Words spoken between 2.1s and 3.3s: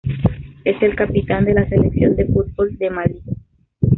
de fútbol de Malí.